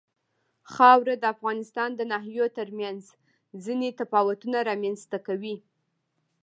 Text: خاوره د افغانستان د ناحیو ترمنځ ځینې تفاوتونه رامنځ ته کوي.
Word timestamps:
خاوره 0.73 1.15
د 1.19 1.23
افغانستان 1.33 1.89
د 1.95 2.01
ناحیو 2.11 2.45
ترمنځ 2.57 3.01
ځینې 3.63 3.89
تفاوتونه 3.99 4.57
رامنځ 4.69 4.99
ته 5.11 5.17
کوي. 5.27 5.55